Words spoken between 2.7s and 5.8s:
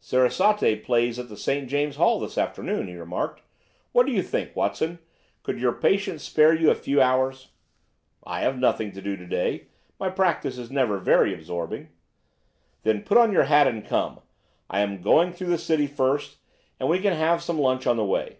he remarked. "What do you think, Watson? Could your